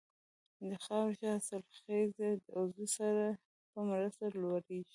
[0.69, 3.29] د خاورې ښه حاصلخېزي د عضوي سرې
[3.71, 4.89] په مرسته لوړیږي.